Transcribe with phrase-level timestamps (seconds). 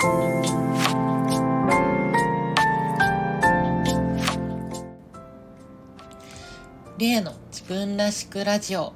[0.00, 0.06] リ
[7.08, 8.94] エの自分らしくラジオ。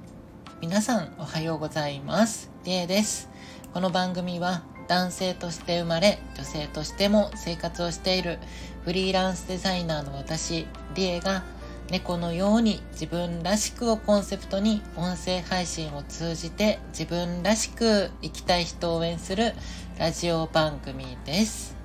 [0.63, 2.51] 皆さんおはようございます。
[2.65, 3.29] リエです。
[3.75, 8.39] この番組は男性として生まれ女性としても生活をしている
[8.87, 11.45] フリーランスデザイナーの私リエが
[11.91, 19.53] 猫のように自分らしくをコンセプトに音声配信を通じて自分らしく生きたい人を応援する
[19.99, 21.77] ラジオ番組です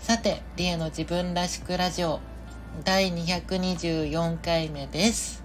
[0.00, 2.20] さてリエの自分らしくラジオ
[2.84, 5.42] 第224回目です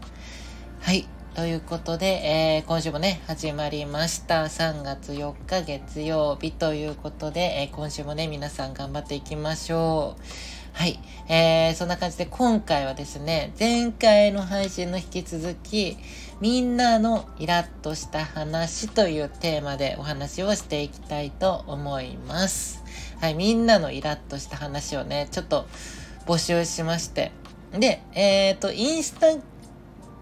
[0.82, 1.07] はい
[1.38, 4.45] ということで、えー、今週もね、始まりました。
[4.45, 10.56] 3月4日月曜日ということで、えー、今週もね、皆さん頑張っていきましょう。
[10.77, 10.99] はい。
[11.27, 15.98] えー、そんな感じで今回はですね、前回の配信の引き続き、
[16.40, 22.84] みんなのイラッとした話というテーマでお話をしていきたいと思います。
[23.20, 23.34] はい。
[23.34, 25.66] みんなのイラッとした話をね、ちょっと
[26.27, 27.32] 募集しまして。
[27.71, 29.35] で、えっ、ー、と、インスタ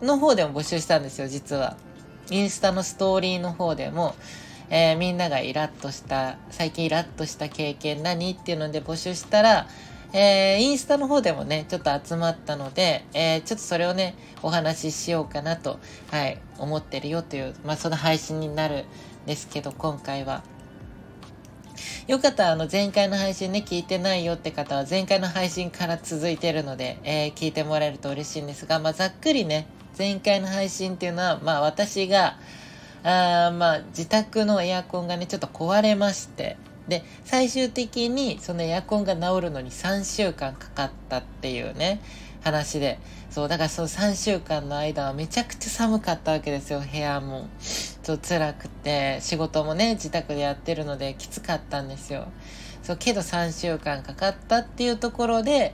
[0.05, 1.75] の方でも募集したんですよ、実は。
[2.31, 4.15] インスタのストーリーの方でも、
[4.69, 9.67] えー、みんながイラッとした、最近イラッとした経験何っていうので募集したら、
[10.17, 15.77] えー、インスタの方でもね、ちょっと集まったので、えー、ちょっとそれをね、お話ししようかなと、
[16.09, 18.85] はい、思ってるよという、まあ、その配信になる
[19.25, 20.41] んですけど、今回は。
[22.07, 32.37] よかったら、あの、前回の配信ね、聞いてないよって方は、前回の配信から続いてるので、えー、聞いてもらえると嬉しいんですが、まあ、ざっくりね、前回の配信っていうのは、まあ私が、
[33.03, 36.55] あまあ自宅のエアコンがね、ちょっと壊れまして、
[36.87, 42.01] で、最終的にそのエアコンが治るのに3週間かかったっていうね、
[42.43, 42.99] 話で。
[43.31, 47.47] そう、だからその3週間の間はめちゃくちゃ寒かったわけですよ、部屋も。
[47.59, 52.27] そう、辛くて、仕事もね、自宅でやってるのできつかったんですよ。
[52.83, 55.73] そう、けど3週間かかったっていうところで、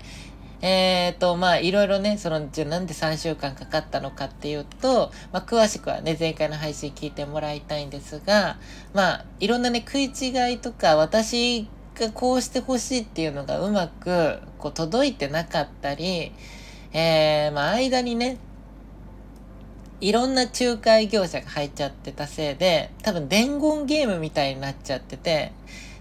[0.62, 8.58] えっ、ー、と、まあ、いろいろね、その、じゃなんで3週間かかったのかっていうと、まあ、詳しくはね、前回の配信聞いてもらいたいんですが、
[8.94, 16.32] まあ、いろんなね、食い違いとか、私がこうしてほしいっていうのがうまく、こう、届いてなかったり、
[16.94, 18.38] えー、まあ、間にね、
[20.02, 25.54] いろんな仲介業者が入っちゃってたせいで、多分伝言ゲームみたいになっちゃってて、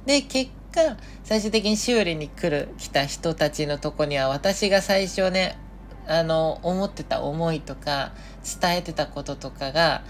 [0.06, 0.96] で、結果、
[1.30, 5.56] 最終的に修理に来る、来た人たちのとこには私が最初ね、
[6.08, 8.10] あの、思ってた思いとか、
[8.60, 10.02] 伝えてたこととかが、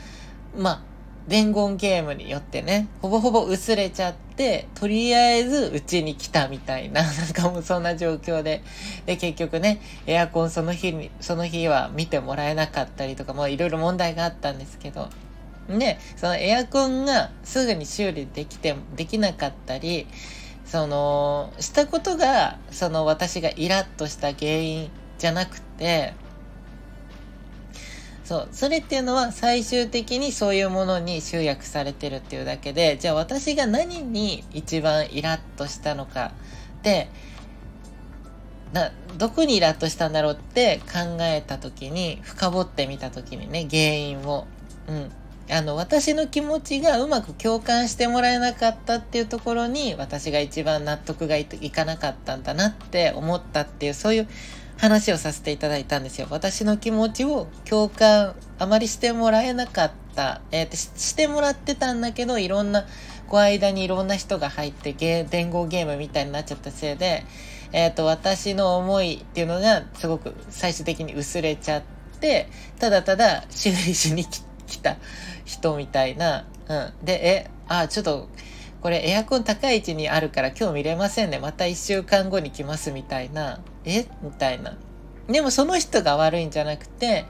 [0.56, 0.82] まあ、
[1.28, 8.62] 伝言ゲームによってね、ほぼほぼ薄れちゃって、とりあえずうちに来たみたいな、 なんかもうそんな状況で、
[9.04, 15.10] で、結局ね、エアコンその日に、その日は見てもらえなかったりとか、もういろいろ問題があったんですけど、
[15.68, 20.06] で、そのエアコンがすぐに修理できて、できなかったり、
[20.70, 26.14] その、したことが、その私がイラッとした原因じゃなくて、
[28.22, 36.30] そう、それっていうのは最終的にそういうものに集約されてるっていうだけで、じゃあ私が何に一番イラッとしたのか
[36.84, 37.10] で、
[38.72, 44.46] な、どこにイラッとしたんだろうって考えた時に、深掘ってみた時にね、原因を。
[44.86, 45.10] うん。
[45.52, 54.28] あの、私の気持ちがうまく共感してもらえなかったっていうところに、私が一番納得がいかなかったんだなって思ったっていう、そういう
[54.78, 56.28] 話をさせていただいたんですよ。
[56.30, 60.40] 私の気持ちを共感あまりしてもらえなかった。
[60.52, 62.86] えー、ししてもらってたんだけど、いろんな、
[63.28, 67.24] こう間にいろんな人が入ってゲ、伝言ゲームみたいになっちゃったせいで、
[67.72, 71.82] えっ、ー、と、私の思いっていうのがすごく最終的に薄れちゃっ
[72.20, 74.96] て、ただただ修理しに来てた
[75.44, 76.92] 人みたいな、うん。
[77.04, 78.28] で、え、あ、ちょっと、
[78.80, 81.38] これエアコン高い位置にあるから今日見れませんね。
[81.38, 83.60] また一週間後に来ますみたいな。
[83.84, 84.06] え？
[84.22, 84.78] みたいな。
[85.28, 87.26] でもその人が悪いんじゃなくて、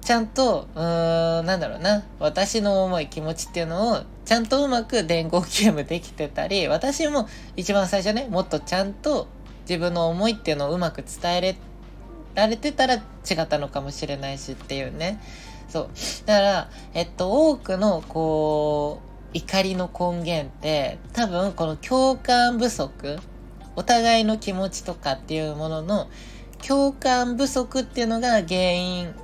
[0.00, 2.04] ちゃんと、うーん、なんだろうな。
[2.18, 9.26] 私の思い、気持ちっていうのを、ちゃんとうまく伝言ゲームできてたり、私も一番最初ね、もっとちゃんと
[9.68, 11.56] 自分の思いっていうのをうまく伝え
[12.34, 13.00] られてたら違
[13.40, 15.20] ったのかもしれないしっていうね。
[15.68, 15.88] そう。
[16.26, 23.18] だから、えっと、多くの、こう、怒りの根源って、多分、この共感不足、
[23.76, 26.08] お互いの気持ちとかっていうものの、
[26.66, 29.14] 共感不足っていうのが原因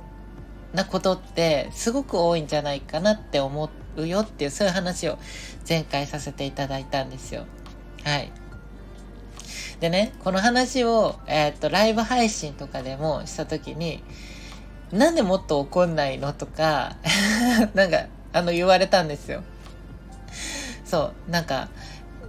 [0.73, 5.17] なことってすごく多いんじゃないかなって思うよっていうそういう話を
[5.67, 7.45] 前回させていただいたんですよ。
[8.03, 8.31] はい。
[9.79, 14.03] でね、この話を、えー、っと、ライブ配信とかでもしたときに、
[14.91, 16.95] なんでもっと怒んないのとか
[17.73, 19.43] なんか、あの、言われたんですよ。
[20.85, 21.69] そう、なんか、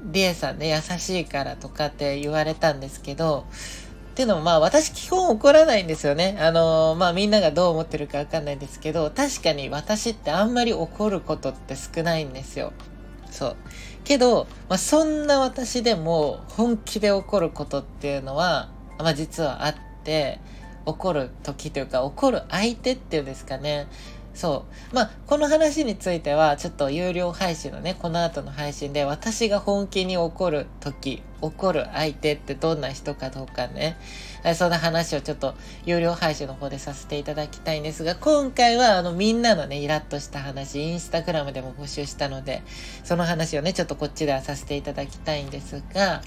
[0.05, 3.47] リエさんね、優しいからとかって言われたんですけど、
[4.13, 6.39] っていうのもまあ私基本怒らないんですよね。
[6.41, 12.73] あのー、まあみんながどう思ってるかわかんないんですけど、確かに私ってあんまり怒ることって少ないんですよ。
[13.31, 13.57] そう。
[14.05, 20.41] けど、まあそんな私でも本気で怒ることっていうのは、まあ実はあって、
[20.87, 23.87] 怒る時というか怒る相手っていうんですかね。
[24.37, 24.95] そう。
[24.95, 33.97] まあ、この話については、ちょっと有料配信のね、この後の配信で、私が本気に怒る時、怒る相手ってどんな人かどうかね、
[34.55, 35.55] そんな話をちょっと
[35.87, 42.63] 有料配信の方でさせていただきたいんですが、今回はあのみんなのね、イラッとした話、インスタグラムでも募集したので、
[43.05, 46.21] その話をね、ちょっとこっちではさせていただきたいんですが、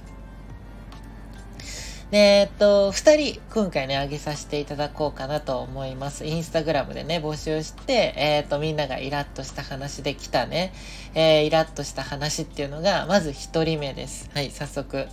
[2.11, 6.25] で、えっと、二人、今回ね、あげさせていただこうかなと思います。
[6.25, 10.73] インスタグラムでね、募集して、えっと、みんながイラッとした話で来たね、
[11.13, 14.31] えー、イラッとした話っていうのが、まず一人目です。
[14.33, 15.07] はい、早速。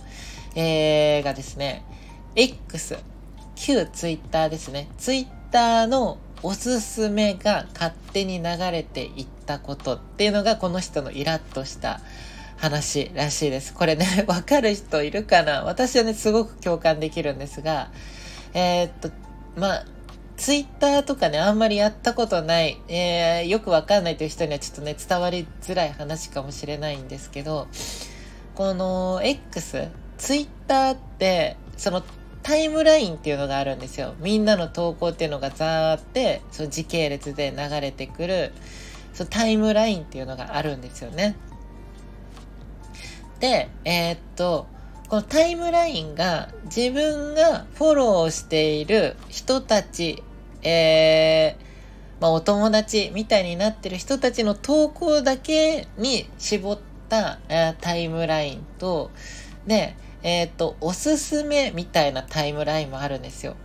[0.55, 1.83] えー、がですね、
[2.35, 2.97] X、
[3.55, 4.87] 旧 Twitter ですね。
[4.97, 12.01] Twitter のおすすめが勝手に流れていったことっていうのが、この人のイラッとした
[12.57, 13.73] 話らしいです。
[13.73, 15.63] これね、 わかる人いるかな？
[15.63, 17.89] 私はね、すごく共感できるんですが、
[18.53, 19.11] えー、っと、
[19.55, 19.85] まあ、
[20.37, 27.67] ツイッターとかね、あんまりやったことない、えー、よくわかんないという人にはちょっとね、伝わりづらい話かもしれないんですけど、
[28.55, 29.87] この X、
[30.17, 32.03] ツイッターって、その
[32.43, 34.13] タイムラインっていうのがあるんですよ。
[34.19, 38.53] みんなの投稿っていうのがザーって、その時系列で流れてくる、
[39.13, 41.35] そのタイムラインっていうのがあるんですよね。
[43.39, 44.67] で、えー、っと、
[45.09, 50.21] このタイムラインが自分がフォローしている人たち、
[50.63, 56.79] えー、まあ、お友達みたいになってる人たちの投稿だけに絞っ
[57.09, 59.11] た、えー、タイムラインと、
[59.65, 63.55] で、えっ、と、おすすめみたいなタイムラインもあるんですよ。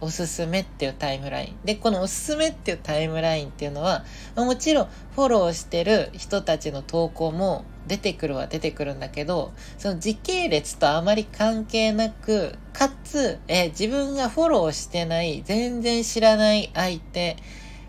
[0.00, 1.56] おすすめっていうタイムライン。
[1.64, 4.04] で、このおすすめっていうタイムラインっていうのは、
[4.36, 17.36] もちろんフォローしてる人たちの投稿も出てくるは出てくるんだけど、その時系列とあまり関係なく、かつ、え自分がフォローしてない、全然知らない相手、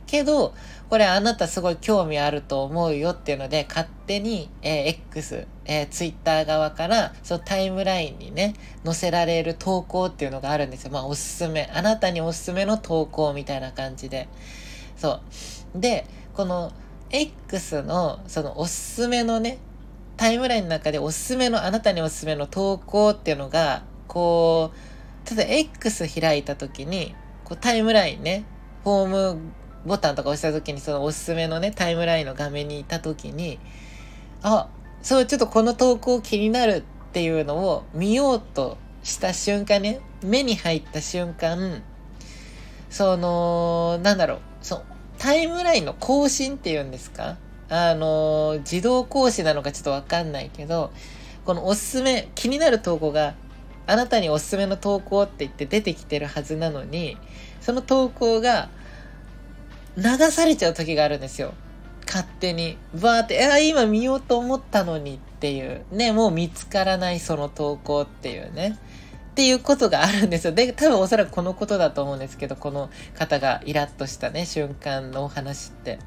[0.05, 0.53] けど、
[0.89, 8.53] これあなたすごい興味あると思うよっていうので、勝手に、えー、X、えー、Twitter 側から、そのタイムラインにね、
[8.85, 10.91] 載せられる投稿っていうのがあるんですよ。
[10.91, 11.69] まあ、おすすめ。
[11.73, 14.29] あなたにおすすめの投稿みたいな感じで。
[14.95, 15.19] そ
[15.75, 15.79] う。
[15.79, 16.71] で、この
[17.09, 19.57] X の、そのおすすめのね、
[20.15, 27.13] タイムラインの中でおすすめの、あなたにおすすめの投稿っていうのが、こう、ただ X 開いた時に、
[27.43, 28.45] こうタイムラインね、
[28.85, 29.39] ホーム
[29.85, 33.59] ボタンとか押した時にそのおすすめのね、タイムラインの画面にいた時に、
[34.43, 34.67] あ、
[35.01, 41.81] そう、ちょっとこの投稿気になるっていうのを見ようとした瞬間ね、目に入った瞬間、
[42.89, 44.83] その、なんだろう、そ、
[45.17, 47.37] タイムラインの更新っていうんですか？
[47.69, 50.91] あの、自動更新なのかちょっとわかんないけど、
[51.45, 53.35] このおすすめ、気になる投稿が、
[53.87, 57.17] あなたにおすすめの投稿って言って出てきてるはずなのに、
[57.61, 58.69] その投稿が
[59.97, 61.53] 流されちゃう時があるんですよ。
[62.05, 62.77] 勝手に。
[62.93, 65.83] バーって、あ、今見ようと思ったのにっていう。
[65.91, 68.77] ね、もう見つからないその投稿っていうね。
[69.31, 70.53] っていうことがあるんですよ。
[70.53, 75.99] で、多分おそらくこのことだと思うんですけど、この方がイラッとしたね、瞬間のお話って。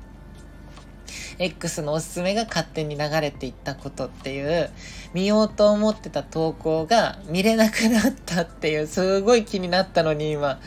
[1.39, 4.71] X のおすすめが勝手に流れていったことっていう、
[5.15, 10.61] 見ようと思ってた投稿が見れなくなったっていう、すごい気になったのに今、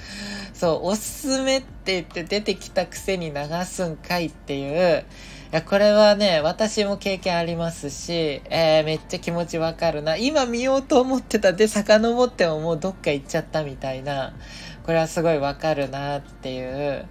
[0.63, 5.03] そう、おすすめって言って出てきたくせに流すんかいっていう、
[5.51, 10.15] いや、これはね、私も経験ありますし、えー、めっちゃ気持ちわかるな。
[10.15, 14.33] 今見ようと思ってたで、遡ってももうどっか行っちゃったみたいな、
[14.85, 17.05] これはすごいわかるなっていう、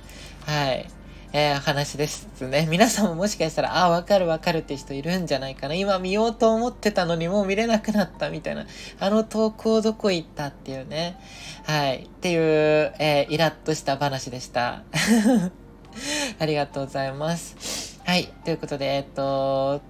[0.46, 0.86] はい。
[1.34, 2.66] えー、話ですね。
[2.70, 5.74] 皆さんももしかしたら、ああ、わかるわかるって人いるんじゃないかな。
[5.74, 8.66] 今見ようと思ってたのにもう見れなくなったみたいな。
[9.00, 11.18] あの投稿どこ行ったっていうね。
[11.64, 12.04] はい。
[12.04, 14.82] っていう、えー、イラッとした話でした。
[16.38, 17.98] ありがとうございます。
[18.04, 18.26] はい。
[18.44, 19.80] ということで、えっと、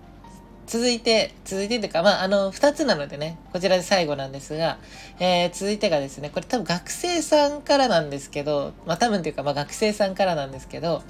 [0.66, 4.78] 続いて、続いてというか、まあ、あの、二つなのでね、こちらで最後なんですが、
[5.18, 11.02] えー、続いてがですね、これ多分学生さんからなんですけど、まあ、多分というか、まあ、学生さんからなんですけど、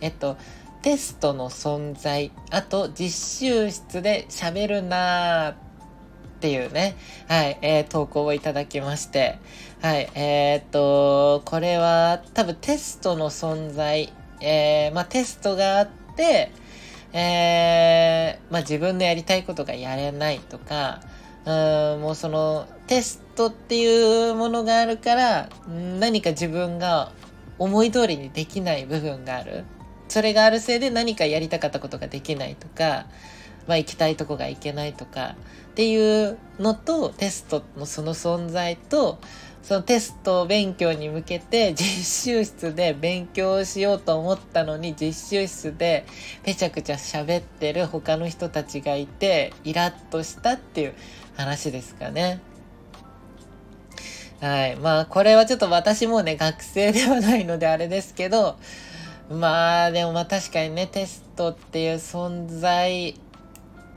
[0.00, 0.36] えっと、
[0.82, 5.56] テストの存在、あと、実習室で喋るなーっ
[6.40, 6.96] ていうね、
[7.26, 9.38] はい、えー、投稿をいただきまして、
[9.80, 16.52] はい、えー、っと、これは多分テストの存在、えー、まあ、テストがあって、
[17.14, 21.00] えー、まあ、自分のやりたいことがやれないとか、
[21.46, 21.50] う
[21.98, 27.12] んもうそのテストっていうものがあるから何か自分が
[27.58, 29.64] 思い通りにできない部分がある。
[30.08, 33.06] それがあるせいで何かやりたかったことができないとか、
[33.66, 35.36] まあ、行きたいとこが行けないとか
[35.70, 39.18] っていうのとテストのその存在と
[39.64, 46.04] そのテスト勉強に向けて 実習室で勉強しようと思ったのに実習室で
[46.42, 50.94] ぺちゃくちゃ喋ってる他の人たちがいてイラッとしたっていう
[51.34, 52.40] 話ですかね。
[54.40, 54.76] はい。
[54.76, 58.58] まあこれはちょっと私もね学生ではないのであれですけど
[59.30, 63.18] まあでもまあ確かにねテストっていう存在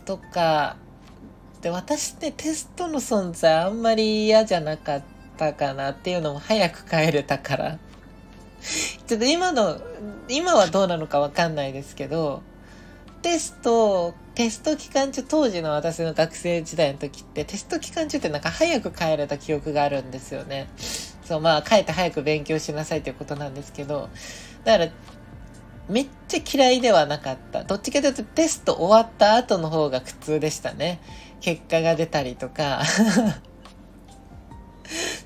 [0.05, 0.77] とか
[1.61, 7.79] で私ってテストの存在あんまり嫌じゃなかったたかなっていうのも早く帰れたから
[9.07, 9.79] ちょっと今の
[10.27, 12.41] 今はどうなのかわかんないですけど
[13.21, 20.67] テストテスト期間中当時の私の学生時代の時ってテスト期間中ってなんか早く帰れた記憶があるんですよね
[21.23, 24.09] そうまあ帰って早く勉強しなさいということなんですけど
[24.63, 24.91] だから
[25.89, 27.63] めっちゃ嫌いではなかった。
[27.63, 30.99] どっちかというとテスト終わった後の方が苦痛でしたね。
[31.39, 32.81] 結果が出たりとか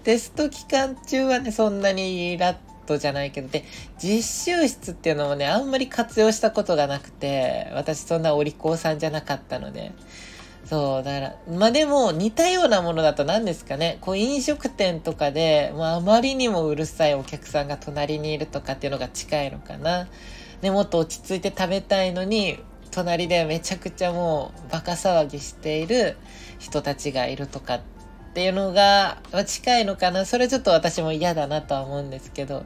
[0.03, 3.63] テスト期間中はね、そんなにラットじゃないけど、で、
[4.01, 9.91] 実習室っていうのもね、あんまり活用したことがなくて、私そんなお利口さんじゃなかったので。
[10.65, 20.07] そう、だから、まあでも似たようなものだと何ですかね、こう飲食店とかで、まあまりにもうるさいお客さんが隣にいるとかっていうのが近いのかな。
[20.61, 22.59] ね、もっと落ち着いて食べたいのに、
[22.91, 26.17] 隣でめちゃくちゃもうバカ騒ぎしている
[26.59, 27.81] 人たちがいるとかっ
[28.31, 30.25] っていうのが近いのかな。
[30.25, 32.63] それちょっと私も嫌だなとは思うんですけど。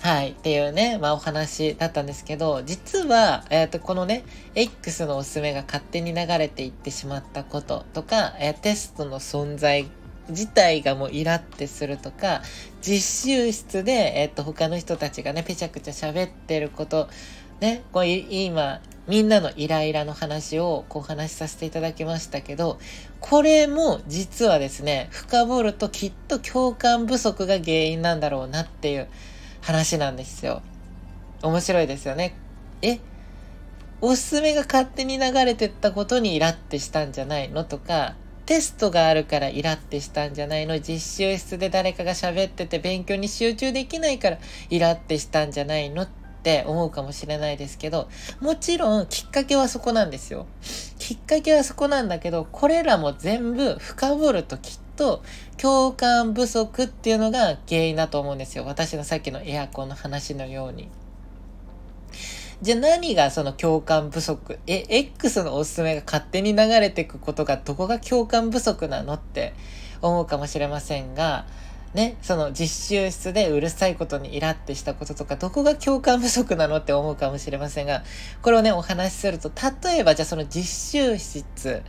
[0.00, 0.30] はい。
[0.30, 4.24] っていうね、まあお話だったんですけど、実は、えっ、ー、と、このね、
[4.54, 9.88] X のおすすめが勝手に流れていってしまったこととか、えー、テストの存在
[10.30, 12.40] 自体がもうイラってするとか、
[12.80, 17.08] 実習室で、えっ、ー、と、他の人たちがね、ぺちゃくちゃ喋ってること
[17.60, 22.78] ね、こう今、みんなのイライラの話をこう話しさせていただきましたけど、
[23.20, 29.08] これも実はですね、深掘るときっと共感不足が原因なんだろうなっていう
[29.60, 30.62] 話なんですよ。
[31.42, 32.34] 面白いですよね。
[32.80, 32.98] え
[34.00, 38.14] おすすめが勝手に流れてったことにイラってしたんじゃないのとか、
[38.46, 48.06] テストがあるからイラってしたんじゃないの実習室で誰かが喋ってて勉強に集中できないからイラってしたんじゃないのってって思うかもしれないですけど、
[48.40, 50.44] もちろんきっかけはそこなんですよ。
[50.98, 55.22] きっかけはそこなんだけど、これらも全部深掘るときっと
[55.56, 58.66] 共感不足っていうのが原因だと思うんですよ。
[58.66, 60.90] 私のさっきのエアコンの話のように。
[62.60, 64.58] じゃあ何がその共感不足？
[64.66, 69.54] え、X のおすすめが勝手に流れてくことがどこが共感不足なのって
[70.02, 71.46] 思うかもしれませんが、
[71.94, 78.02] ね、その実習室でうるさいことにイラってしたこととか、どこが共感不足なのって思うかもしれませんが、
[78.42, 79.50] これをね、お話しすると、
[79.84, 81.82] 例えばじゃあその実習室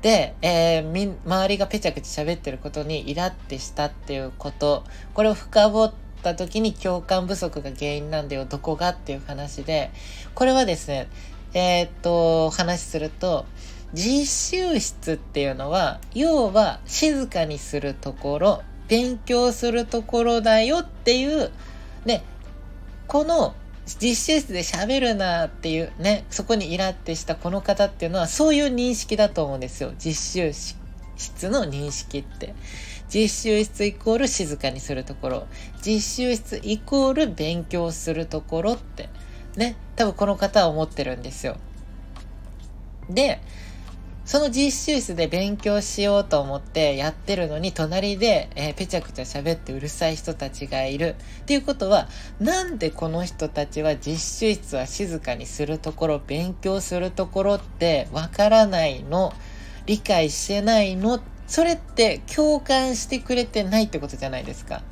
[0.00, 4.82] で、えー、み、周りがぺちゃくちゃ喋ってることにイラってしたっていうこと、
[5.12, 9.90] これを深掘った時に共感不足が原因なんだよ、どこがっていう話で、
[10.34, 11.08] これはですね、
[11.52, 13.44] えー、っと、お話しすると、
[13.92, 21.50] 実習室っていうのは、要は静かにするところ、勉強するところだよっていう、
[22.04, 22.22] ね、
[23.06, 23.54] この
[23.86, 29.92] 実習室で喋るなっていうね、そこにイラってしたこの方っていうのはそういう認識だと思うんですよ。
[29.98, 30.52] 実習
[31.16, 32.54] 室の認識って。
[33.12, 35.46] 実習室イコール静かにするところ。
[35.84, 39.08] 実習室イコール勉強するところって。
[39.56, 39.76] ね。
[39.96, 41.56] 多分この方は思ってるんですよ。
[43.10, 43.40] で、
[44.24, 51.16] その実習室で勉強しようと思ってやってるのに、隣で、えー、ぺちゃくちゃ喋ってうるさい人たちがいる。
[51.42, 52.08] っていうことは、
[52.40, 59.34] なんでこの人たちは実習室は静かにするところ、勉強するところってわからないの？
[59.84, 61.20] 理解してないの？
[61.46, 64.82] それって共感してくれてないってことじゃないですか。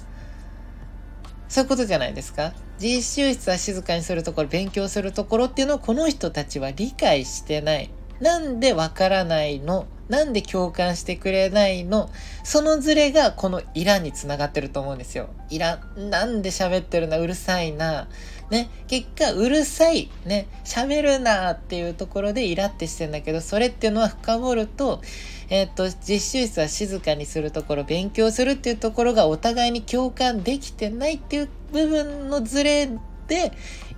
[1.49, 2.53] そういうことじゃないですか？
[2.79, 7.91] 実習室は静かにするところ、勉強するところっていうのをこの人たちは理解してない。
[8.23, 9.87] なんでわからないの？
[10.09, 12.09] なんで共感してくれないの？
[12.45, 15.29] そのズレがこのイラにつながってると思うんですよ。
[15.51, 18.09] イラ、なんで喋ってるな、うるさいな。
[18.51, 21.51] ね、結果、うるさい、ね、喋るな！
[21.51, 25.03] っていうところでイラってしてんだけど、それっていうのは深掘ると、
[25.51, 32.89] えっ、と、実習室は静かにするところ、勉強するっていうところがお互いに共感できてないっていう部分のズレ
[33.27, 33.53] で、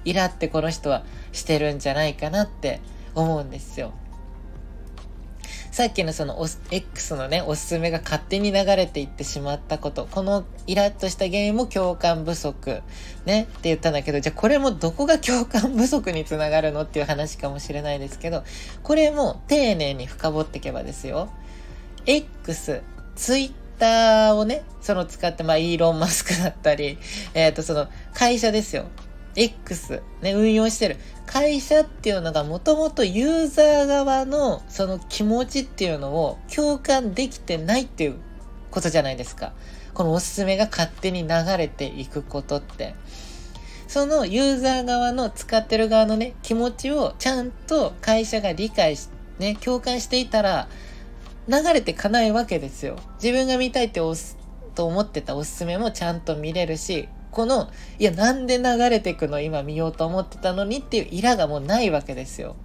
[0.04, 2.80] イラってこの人はしてるんじゃないかなって
[3.14, 3.92] 思うんですよ。
[5.74, 6.38] さっきのその
[6.70, 12.80] X のね、おすすめが勝手に流れていってしまったこと、このイラッとした原因も共感不足、
[13.26, 18.44] ね、って言ったんだけど、じゃあこれもどこが共感不足につながるのっていう話かもしれないですけど、
[18.84, 21.28] これも丁寧に深掘っていけばですよ。
[22.06, 22.82] X、
[23.16, 26.98] Twitter をね、その使って、まあ、イーロン・マスクだったり、
[27.34, 28.84] えっ、ー、と、その会社ですよ。
[29.36, 38.16] X、ね、運用してる会社っていうのがもともとユーザー側のその気持ちっていうのを共感できてないっていう
[38.70, 39.52] ことじゃないですか。
[39.94, 42.94] このおすすめが勝手に流れていくことって。
[43.86, 50.68] そのユーザー側の使ってる側のね、気持ちをちゃんと会社が理解し、ね、共感していたら、
[51.46, 52.96] 流れてかないわけですよ。
[53.22, 54.36] 自分が見たいって押す
[54.74, 59.40] と思ってたおすすめもちゃんと見れるし、この、いや、なんで流れてくの？
[59.40, 62.56] 今見ようと思ってたのにっていうイラがもうないわけですよ。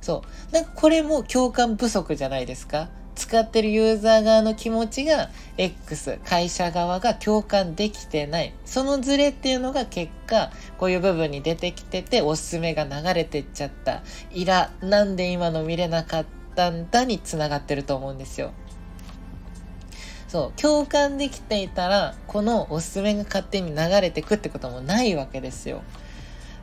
[0.00, 0.54] そう。
[0.54, 2.88] なんかこれも共感不足じゃないですか？
[3.16, 8.54] 使ってるユーザー側の気持ちが X、会社側が共感できてない。
[8.64, 14.02] そのズレっていうのが結果、こういう部分に出てきてて、おすすめが流れてっちゃった。
[14.32, 18.52] イラ、なんで今の見れなかったんだに繋がってると思うんですよ。
[20.30, 25.82] そう、共感できていたら、このおすすめが勝手に流れてくってこともないわけですよ。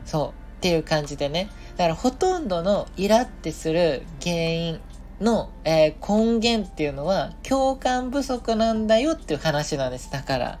[0.06, 1.50] そう、っていう感じでね。
[1.76, 4.80] だからほとんどのイラってする原因
[5.20, 10.10] の、えー、根源っていうのは共感不足なんだよっていう話なんです。
[10.10, 10.58] だから。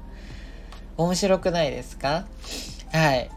[0.98, 2.26] 面白くないですか？
[2.92, 3.30] はい。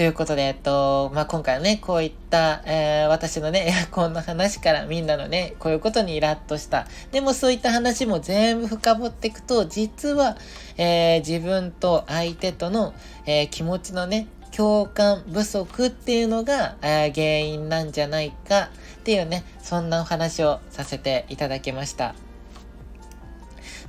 [0.00, 6.86] ということで、えっと、まあ、今回はね、こういった、えー、私のね、エアコンの話からみんなのね、こういうことにイラッとした。
[7.12, 10.38] でもそういった話も全部深掘っていくと、実は、
[10.78, 12.94] えー、自分と相手との、
[13.26, 14.26] えー、気持ちのね、
[14.56, 22.14] 共感不足っていうのが、え原因なんじゃないかっていうね、そんなお話をさせていただきました。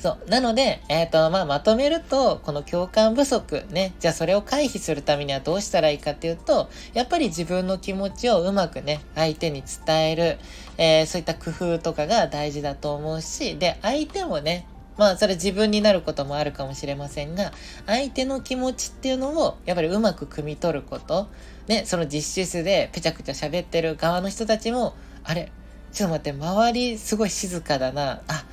[0.02, 0.30] そう。
[0.30, 10.40] なので、えっ、ー、と、まあ、まとめると、この共感不足ね、じゃあそれを回避するためにはどうしたらいいかっていうと、やっぱり自分の気持ちをうまくね、相手に伝える、
[10.80, 14.66] えー、そういった工夫とかが大事だと思うし、で、相手もね、
[14.98, 17.52] まあ、それ自分になることもあるかもしれませんが、
[17.86, 21.28] 相手の気持ちっていうのを、やっぱりうまく汲み取ること。
[21.68, 25.52] ね、その実習室でぺちゃくちゃ喋ってる側の人たちも、あれ、
[25.94, 28.22] ちょっと待って、周りすごい静かだな。
[28.28, 28.46] あ、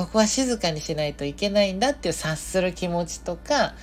[0.00, 3.74] ここは静かにしないといけないんだっていう察する気持ちとか、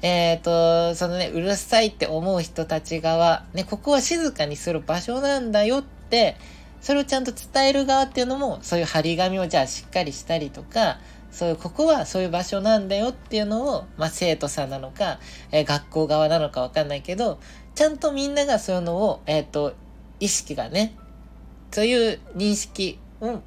[0.00, 6.36] えっ、ー、と、そのね、うるさいって思う人たち側、ね、ここは静かにする場所なんだよって、
[6.80, 10.98] それをちゃんと伝える側っていうのも、そういう張り紙をじゃあしっかりしたりとか、
[11.30, 15.18] そういう、ここはそういう場所なんだよっていうのを、まあ、生徒さんなのか、
[15.52, 17.38] えー、学校側なのかわかんないけど、
[17.74, 19.74] ちゃんとみんながそういうのを、えっ、ー、と、
[20.20, 20.96] 意識がね、
[21.70, 23.42] そういう認識、うん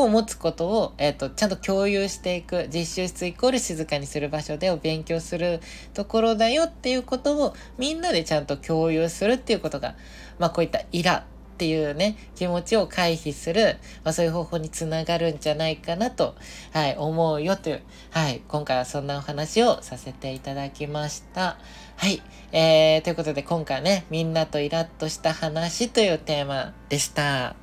[0.00, 5.60] を持つことを、え、ー、と、ちゃんと共有していく、実習室イコール静かにする場所でを勉強する
[5.94, 9.94] ところだよっていうことをみんなでちゃんと共有するっていうことが、
[10.38, 16.34] まあこういったイラっていうね、気持ちを回避する、まあそういう方法につながるんじゃないかなと、
[16.72, 21.58] はい、思うよという、はい、今回はそんなお話をさせていただきました。
[21.96, 27.61] はい、えー、ということで今回ね、みんなとイラッとした話というテーマでした。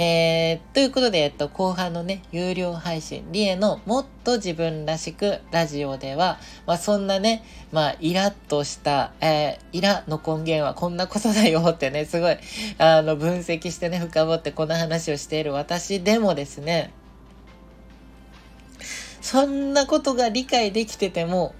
[0.00, 12.36] えー、ということで、えっと、後半のね、有料配信、リエのもっと自分らしくラジオでは、まあそんなね、まあイラッとした、えー、イラの根源はこんなことだよってね、すごい、
[12.78, 16.92] あの、分析してね、深掘ってこんな話をしている私でもですね、
[19.20, 21.56] そんなことが理解できてても、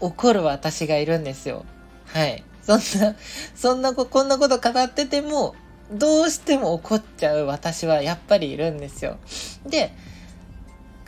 [0.00, 1.66] 怒る私がいるんですよ。
[2.06, 2.42] はい。
[2.62, 3.16] そんな、
[3.54, 5.54] そんなこ、こんなこと語ってても、
[5.92, 9.18] どうしても怒っちゃう私はやっぱりいるんですよ。
[9.66, 9.92] で、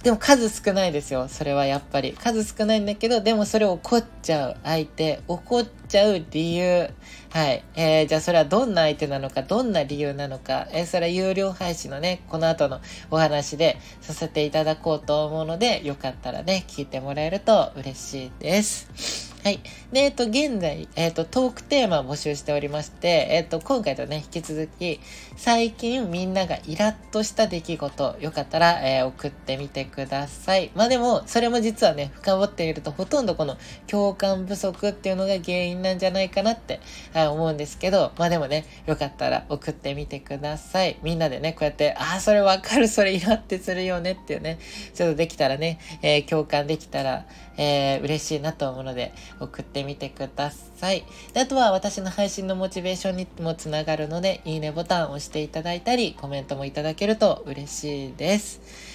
[0.03, 1.27] でも数少ないですよ。
[1.29, 2.12] それはやっぱり。
[2.12, 6.88] 数少ないんだけど、でもそれを怒っちゃう相手、怒っちゃう理由。
[7.31, 7.64] はい。
[7.75, 19.35] えー、じゃあそれはどんな相手なのか、どんな理由なのか、えー、それは有料配信のね、この後のお話でさせていただこうと思うので、よかったらね、聞いてもらえると嬉しいです。
[19.44, 19.61] はい。
[19.92, 25.01] で、えっと、現在、えっと、トークテーマを募集しておりまして、えっと、今回とね、引き続き、
[25.37, 30.72] 最近みんながイラッとした出来事、よかったら、えー、送ってみてください。
[30.74, 36.81] まあでも、それも実はね、深掘ってみると、ほとんどこの共感不足っていうのが原因なんじゃないかなって、
[37.14, 40.98] はい、思うんですけど、まあでもね、よかったら送ってみてください。
[41.05, 44.59] みんなでね、こうやって、ああ、それわかる、それイラってするよねっていうね、
[44.94, 47.24] ちょっとできたらね、えー、共感できたら、
[47.59, 51.05] えー、嬉しいなと思うので、送ってみてください。
[51.35, 58.88] であとは私の配信のモチベーションにもつながるので、いいねボタンを押していただいたり、コメントもいただけると嬉しいです。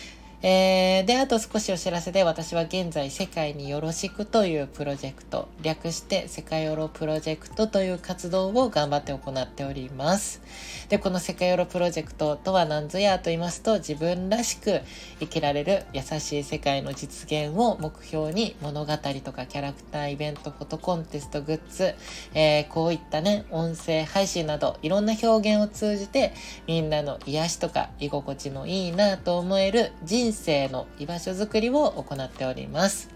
[0.45, 10.41] えー、で、あと少しお知らせで、私は現在、世界によろしくというプロジェクト、略して世界よろプロジェクトという活動を頑張って行っております。
[10.89, 14.81] で、この世界よろプロジェクトとは何ぞやと言いますと、自分らしく
[15.21, 21.95] 生きられる優しい世界の実現を目標に物語とかキャラクター、イベント、フォトコンテスト、グッズ、
[22.33, 26.33] えー、こういったね、音声配信など、いろんな表現を通じて、
[26.67, 33.09] みんなの癒しとか居心地のいいなと思える人人生の居場所づくりを行っております。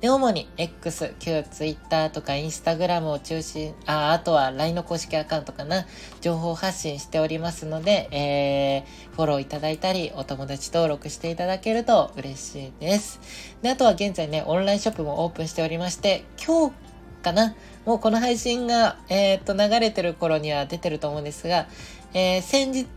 [0.00, 5.86] で、主に X、旧 Twitter とか Instagram を中心、あ、あとは LINE の公式アカウントかな、
[6.22, 13.20] 情報発信しておりますので、えー、フォローいただいたり、お友達登録していただけると嬉しいです。
[13.60, 16.74] で、あとは現在ね、オンラインショップもオープンしておりまして、今日
[17.22, 17.54] かな？
[17.84, 21.68] もうこの配信が、えー、っと、流れてる頃には出てると思うんですが、
[22.14, 22.88] えー、先日、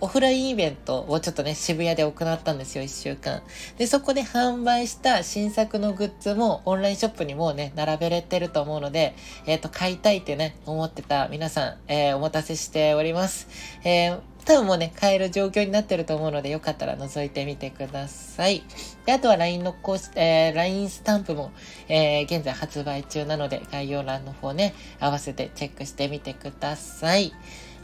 [0.00, 3.42] オフラインイベントをちょっとね、渋谷で行ったんですよ、1週間。
[3.78, 9.14] で、そこで販売した新作のグッズもオンラインショップにもうね、並べれてると思うので、
[9.46, 13.48] えっ、ー、と、買いたいってね、思ってた皆さん、えー、お待たせしております。
[13.84, 18.62] えー多分もうね、買える状況になってると思うので、よかったら覗いてみてください。
[19.04, 21.52] で、あとは LINE の公式、えー、LINE スタンプも、
[21.86, 27.34] えー、現在発売中なので、概要欄の方ね、合わせてチェックしてみてください。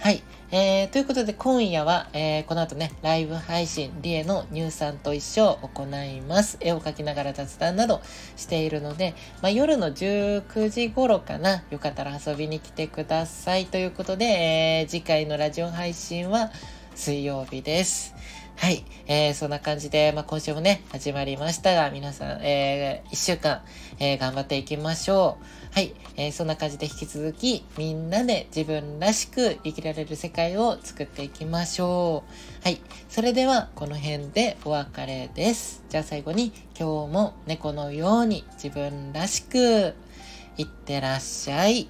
[0.05, 0.23] はい。
[0.51, 6.59] えー、ということで今夜は、えー、この後ね、ライブ配信、リエの乳酸と一緒を行います。
[6.61, 8.03] 絵を描きながら雑談など
[8.37, 13.65] しているので、まあ、夜の19時頃かな、よかったら遊びに来てください。
[13.65, 16.51] ということで、えー、次回のラジオ配信は
[16.95, 18.15] 水曜日です。
[18.57, 18.85] はい。
[19.07, 23.63] えー、そんな感じで、まあ、今週もね、始まりましたが、皆さん、えー、一週間、
[23.99, 25.39] えー、頑張っていきましょ
[25.73, 25.75] う。
[25.75, 25.93] はい。
[26.17, 32.23] えー、そんな感じで引き続き、みんなで自分らしく生きられる世界を作っていきましょ
[32.63, 32.65] う。
[32.65, 32.81] はい。
[33.09, 35.83] それでは、この辺でお別れです。
[35.91, 39.95] じゃあ最後に、今日も猫のように自分らしく、
[40.57, 41.89] いってらっしゃい。